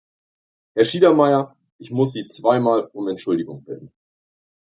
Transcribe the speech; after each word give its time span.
Herr 0.73 0.83
Schiedermeier, 0.85 1.55
ich 1.77 1.91
muss 1.91 2.13
Sie 2.13 2.25
zweimal 2.25 2.85
um 2.91 3.07
Entschuldigung 3.07 3.63
bitten. 3.63 3.93